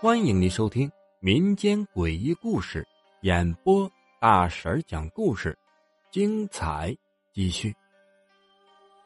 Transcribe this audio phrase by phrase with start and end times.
[0.00, 0.90] 欢迎您收听
[1.20, 2.84] 民间诡异故事
[3.20, 3.88] 演播，
[4.20, 5.56] 大婶讲故事，
[6.10, 6.92] 精彩
[7.32, 7.72] 继续。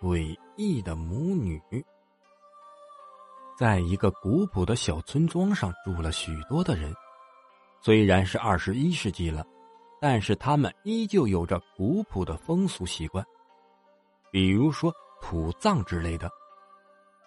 [0.01, 1.61] 诡异的母女，
[3.59, 6.95] 在一个古朴的小村庄上住了许多的人。
[7.83, 9.45] 虽然是二十一世纪了，
[10.01, 13.23] 但是他们依旧有着古朴的风俗习惯，
[14.31, 14.91] 比如说
[15.21, 16.31] 土葬之类的。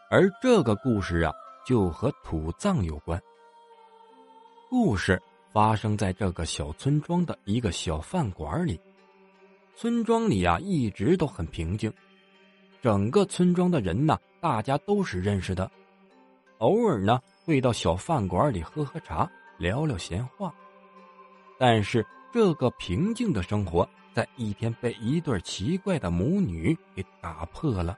[0.10, 1.32] 而这个故事啊，
[1.66, 3.22] 就和土葬有关。
[4.70, 8.80] 故事发生在这个小村庄的一个小饭馆里。
[9.76, 11.94] 村庄里啊，一直都很平静。
[12.82, 15.70] 整个村庄的人呢，大家都是认识的，
[16.60, 20.54] 偶尔呢会到小饭馆里喝喝茶、聊聊闲话。
[21.58, 23.88] 但是这个平静的生活，
[24.20, 27.98] 在一天被一对奇怪的母女给打破了。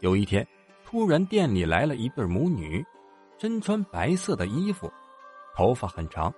[0.00, 0.46] 有一天，
[0.84, 2.84] 突然店里来了一对母女，
[3.38, 4.92] 身穿白色的衣服。
[5.56, 6.30] 头发很长，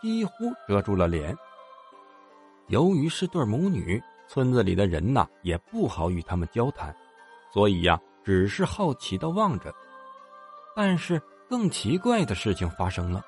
[0.00, 0.30] 几乎
[0.68, 1.36] 遮住了脸。
[2.68, 6.94] 由于是对母女，村子里的人呐也不好与他们交谈，
[7.52, 9.74] 所以呀，只是好奇的望着。
[10.76, 13.20] 但是更奇怪的事情发生了，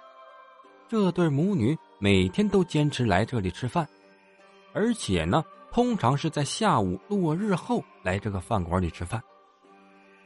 [0.89, 3.85] 这对母女每天都坚持来这里吃饭，
[4.73, 9.23] 而且呢，通常是在下午落日后来这个饭馆里吃饭。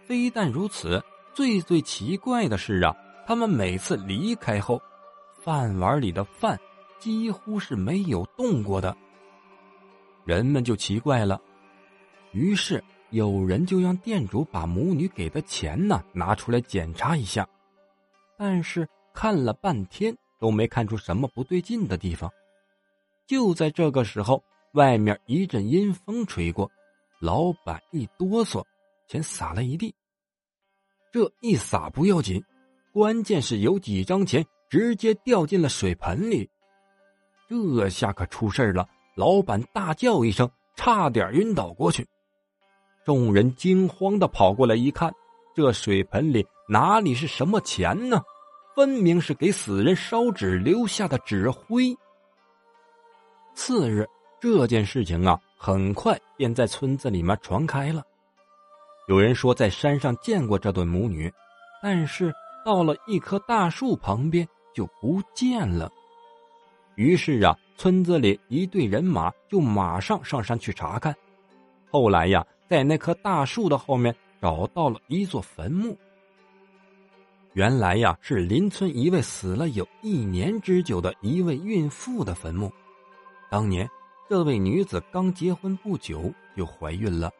[0.04, 1.02] 非但如此，
[1.34, 2.94] 最最奇怪的是啊。
[3.26, 4.80] 他们每次离开后，
[5.42, 6.56] 饭碗里的饭
[7.00, 8.96] 几乎是没有动过的。
[10.24, 11.40] 人们就奇怪了，
[12.30, 17.44] 于是有人就让店主把母女给的钱呢拿出来检查一下，
[18.38, 22.30] 但是看了半天都没看出什么不对劲的地方。
[23.26, 26.70] 就在这个时候，外面一阵阴风吹过，
[27.20, 28.64] 老板一哆嗦，
[29.08, 29.94] 钱洒了一地。
[31.12, 32.42] 这一洒不要紧。
[32.92, 36.48] 关键是有几张钱直接掉进了水盆里，
[37.48, 38.88] 这下可出事了！
[39.14, 42.06] 老板大叫一声，差点晕倒过去。
[43.04, 45.12] 众人惊慌的跑过来一看，
[45.54, 48.22] 这水盆里哪里是什么钱呢？
[48.74, 51.96] 分明是给死人烧纸留下的纸灰。
[53.56, 54.06] 次日，
[54.40, 58.04] 这件事情啊，很快便在村子里面传开了。
[59.08, 61.32] 有人说在山上见过这对母女，
[61.82, 62.32] 但是。
[62.64, 64.44] 到了一棵大树旁边
[64.74, 65.88] 就不见了，
[66.96, 71.14] 于是啊，村子里一队人马就马上上山去查看。
[71.92, 74.12] 后来呀，在那棵大树的后面
[74.42, 75.96] 找到了一座坟墓。
[77.52, 82.68] 原来呀，是邻村一位死了有一年之久的一位孕妇的坟墓。
[83.50, 83.88] 当年
[84.28, 87.30] 这位女子刚结婚不久就怀孕了，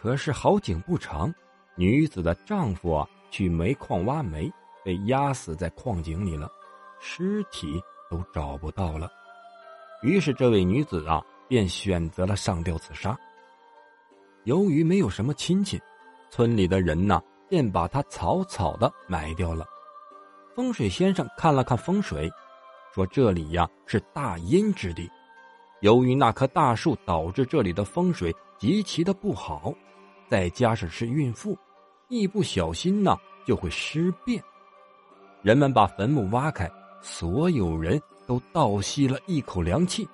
[0.00, 1.32] 可是好景不长，
[1.74, 3.08] 女子的丈夫啊。
[3.28, 4.50] 去煤矿挖煤，
[4.84, 6.50] 被压死在矿井里了，
[7.00, 9.10] 尸体都找不到了。
[10.00, 13.18] 于是这位女子啊，便选择了上吊自杀。
[14.44, 15.78] 由于没有什么亲戚，
[16.30, 19.66] 村里的人呢，便把她草草的埋掉了。
[20.54, 22.30] 风水先生看了看风水，
[22.96, 25.06] 说这里呀是大阴之地，
[25.82, 29.70] 由于那棵大树导致这里的风水极其的不好，
[30.30, 31.54] 再加上是孕妇。
[32.08, 33.14] 一不小心呢，
[33.46, 34.42] 就会尸变。
[35.42, 36.70] 人们把坟墓挖开，
[37.02, 40.08] 所有人都倒吸了一口凉气。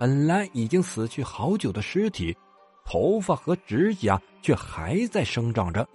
[0.00, 2.36] 本来已经死去好久的尸体，
[2.84, 5.88] 头发和指甲却还在生长着，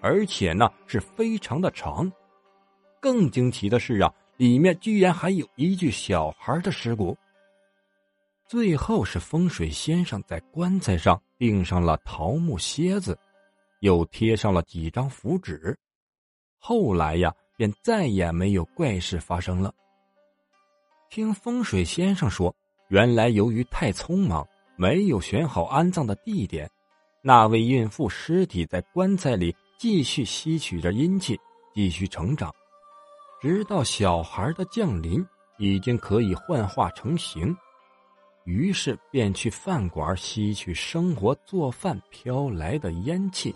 [0.00, 2.10] 而且呢是非常的长。
[3.00, 7.14] 更惊奇的是啊，里面居然还有一具小孩的尸骨。
[8.48, 13.18] 最后是风水先生在棺材上钉上了桃木楔子。
[13.80, 15.78] 又贴上了几张符纸，
[16.58, 19.74] 后来呀，便再也没有怪事发生了。
[21.10, 22.54] 听风水先生说，
[22.88, 24.46] 原来由于太匆忙，
[24.76, 26.70] 没有选好安葬的地点，
[27.22, 31.38] 那位孕妇尸体在棺材里继续吸取着阴气，
[31.74, 32.54] 继续成长，
[33.40, 35.26] 直到小孩的降临，
[35.56, 37.56] 已经可以幻化成形。
[38.44, 43.54] 于是便去饭馆吸取生活做饭飘来的烟气。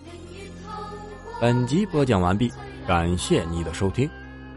[1.39, 2.51] 本集播讲完毕，
[2.87, 4.09] 感谢你的收听。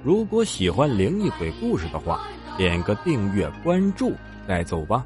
[0.02, 2.26] 如果喜欢灵异鬼故事的话，
[2.56, 4.14] 点个订阅关注，
[4.48, 5.06] 再走吧。